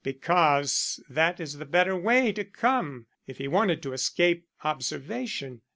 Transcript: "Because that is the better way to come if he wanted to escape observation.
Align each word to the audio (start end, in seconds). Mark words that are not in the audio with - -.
"Because 0.03 0.99
that 1.07 1.39
is 1.39 1.59
the 1.59 1.65
better 1.65 1.95
way 1.95 2.31
to 2.31 2.43
come 2.43 3.05
if 3.27 3.37
he 3.37 3.47
wanted 3.47 3.83
to 3.83 3.93
escape 3.93 4.47
observation. 4.63 5.61